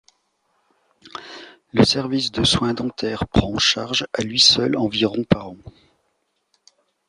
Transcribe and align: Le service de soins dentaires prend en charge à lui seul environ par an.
Le 1.73 1.83
service 1.85 2.31
de 2.31 2.43
soins 2.43 2.73
dentaires 2.73 3.27
prend 3.27 3.51
en 3.53 3.59
charge 3.59 4.07
à 4.13 4.23
lui 4.23 4.39
seul 4.39 4.75
environ 4.75 5.23
par 5.25 5.49
an. 5.49 5.57